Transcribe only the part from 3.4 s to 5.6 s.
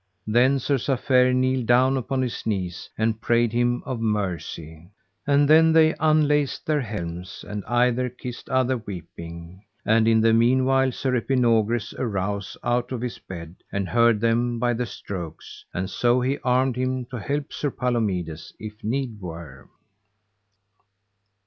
him of mercy; and